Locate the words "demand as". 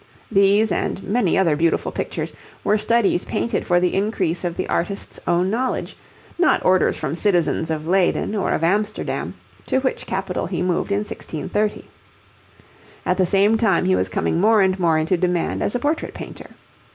15.17-15.75